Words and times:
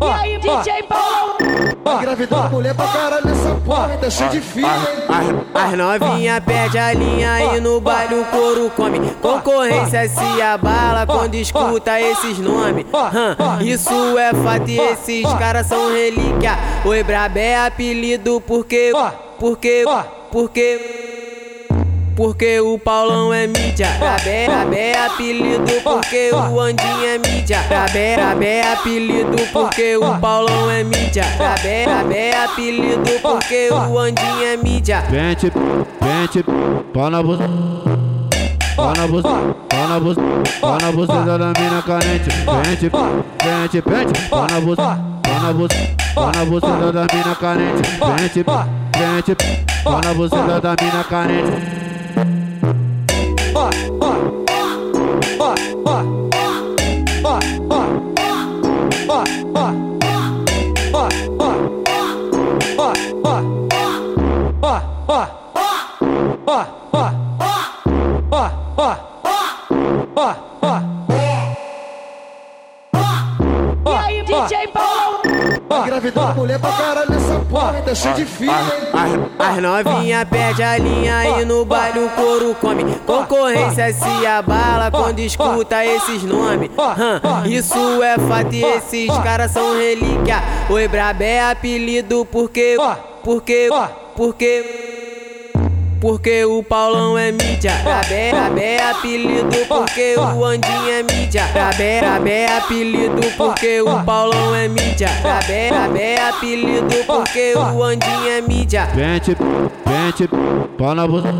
E 0.00 0.06
aí, 0.06 0.38
DJ 0.38 0.82
Paulo? 0.82 1.36
Engravidou 1.98 2.38
a 2.38 2.48
mulher 2.48 2.74
pra 2.74 2.86
caralho 2.88 3.26
nessa 3.26 3.54
porra, 3.64 3.96
tá 3.96 4.10
cheio 4.10 4.30
de 4.30 4.40
filho, 4.40 4.66
hein? 4.66 5.40
As 5.54 5.72
novinha 5.78 6.40
perde 6.40 6.78
a 6.78 6.92
linha 6.92 7.56
e 7.56 7.60
no 7.60 7.80
baile 7.80 8.14
o 8.16 8.24
couro 8.26 8.70
come. 8.76 8.98
Concorrência 9.22 10.08
se 10.08 10.42
abala 10.42 11.06
quando 11.06 11.34
escuta 11.36 11.98
esses 12.00 12.38
nomes. 12.38 12.84
Hum, 12.86 13.62
isso 13.64 14.18
é 14.18 14.32
fato 14.34 14.68
e 14.68 14.78
esses 14.78 15.22
caras 15.34 15.66
são 15.66 15.92
relíquia. 15.92 16.58
Oi, 16.84 17.02
Brabé 17.02 17.50
é 17.52 17.66
apelido 17.66 18.42
porque. 18.46 18.92
Porque. 19.38 19.84
Porque. 20.34 20.80
Porque 22.16 22.60
o 22.60 22.76
Paulão 22.76 23.32
é 23.32 23.46
mídia, 23.46 23.88
Brabé, 24.00 24.46
Brabé 24.46 24.90
é 24.90 25.06
apelido 25.06 25.72
porque 25.82 26.30
o 26.32 26.60
Andinho 26.60 27.04
é 27.06 27.18
mídia, 27.18 27.60
Brabé, 27.68 28.16
Brabé 28.16 28.58
é 28.58 28.72
apelido 28.72 29.36
porque 29.52 29.96
o 29.96 30.18
Paulão 30.18 30.70
é 30.70 30.82
mídia, 30.82 31.24
Brabé, 31.36 31.84
Brabé 31.84 32.30
é 32.30 32.44
apelido 32.44 33.10
porque 33.22 33.68
o 33.70 33.98
Andinho 33.98 34.44
é 34.44 34.56
mídia. 34.56 35.04
Pente, 35.08 35.52
pente, 36.00 36.44
pau 36.92 37.10
na 37.10 37.22
buceta. 37.22 37.50
Pau 38.76 38.92
na 38.96 39.06
buceta, 39.06 39.56
pau 39.68 39.88
na 39.88 40.00
pau 40.60 40.78
na 40.80 41.38
da 41.38 41.60
mina 41.60 41.82
carente. 41.82 42.30
Pente, 42.30 42.90
pente, 42.90 43.82
pente, 43.82 44.28
pau 44.28 44.46
na 44.50 44.60
buceta, 44.60 45.00
pau 45.22 45.40
na 45.42 45.52
pau 46.14 46.32
na 46.80 46.90
da 46.92 47.06
mina 47.14 47.34
carente. 47.36 47.82
Pente, 47.98 48.44
pente, 48.44 49.63
pau 49.84 50.00
na 50.00 50.14
buceta 50.14 50.60
da 50.60 50.74
mina 50.80 51.04
carente. 51.04 51.84
E 73.86 73.96
aí, 73.96 74.22
DJ 74.22 74.68
Paulo? 74.72 75.03
Engravidou 75.82 76.22
a 76.22 76.34
mulher 76.34 76.58
pra 76.58 76.72
caralho 76.72 77.10
nessa 77.10 77.40
porra, 77.40 77.82
tá 77.82 77.94
cheio 77.94 78.14
de 78.14 78.22
hein? 78.22 78.50
As 79.38 79.62
novinha 79.62 80.26
perde 80.26 80.62
a 80.62 80.78
linha 80.78 81.40
e 81.40 81.44
no 81.44 81.64
baile 81.64 82.00
o 82.00 82.08
couro 82.10 82.54
come. 82.60 82.84
Concorrência 83.06 83.92
se 83.92 84.26
abala 84.26 84.90
quando 84.90 85.18
escuta 85.20 85.84
esses 85.84 86.22
nomes. 86.22 86.70
Hum, 86.70 87.46
isso 87.46 88.02
é 88.02 88.18
fato 88.18 88.54
e 88.54 88.64
esses 88.64 89.10
caras 89.18 89.50
são 89.50 89.76
relíquia. 89.76 90.42
Oi, 90.70 90.88
Brabé 90.88 91.36
é 91.36 91.50
apelido 91.50 92.26
porque. 92.30 92.76
Porque. 93.22 93.68
Porque. 93.68 93.68
Porque 94.16 95.03
o 96.46 96.62
Paulão 96.62 97.18
é 97.18 97.32
mídia, 97.32 97.72
Brabé, 97.82 98.30
Brabé 98.30 98.76
é 98.76 98.90
apelido 98.90 99.56
porque 99.68 100.14
o 100.16 100.44
Andinho 100.44 100.88
é 100.90 101.02
mídia, 101.02 101.46
Brabé, 101.52 102.00
Brabé 102.00 102.42
é 102.42 102.58
apelido 102.58 103.20
porque 103.36 103.80
o 103.80 104.04
Paulão 104.04 104.54
é 104.54 104.68
mídia, 104.68 105.08
Brabé, 105.22 105.68
Brabé 105.68 106.14
é 106.14 106.28
apelido 106.28 106.94
porque 107.06 107.54
o 107.56 107.82
Andinho 107.82 108.28
é 108.28 108.40
mídia. 108.40 108.88
Pente, 108.94 109.36
pente, 109.84 110.28
pau 110.78 110.94
na 110.94 111.06
buceta. 111.06 111.34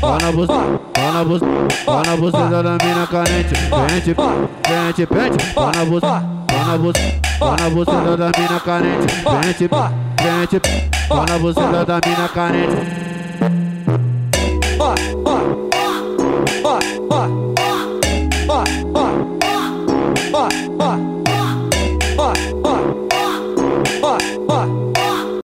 Pau 0.00 0.18
na 0.20 0.32
buceta, 0.32 0.80
pau 0.92 1.12
na 1.12 1.24
buceta, 1.24 1.84
pau 1.86 2.02
na 2.04 2.16
buceta 2.16 2.62
da 2.62 2.84
mina 2.84 3.06
carente. 3.06 3.54
Pente, 3.54 4.14
pente, 4.14 5.06
pente, 5.06 5.54
pau 5.54 5.70
na 5.74 5.84
buceta, 5.84 6.24
pau 6.46 6.66
na 6.66 6.78
buceta, 6.78 7.20
pau 7.38 7.56
na 7.56 7.70
buceta 7.70 8.16
da 8.16 8.30
mina 8.38 8.60
carente. 8.60 9.14
Pente, 9.22 9.68
pente, 9.68 10.60
pau 11.08 11.24
na 11.26 11.38
buceta 11.38 11.84
da 11.84 12.00
mina 12.06 12.28
carente. 12.28 13.03
Ó. 14.78 15.23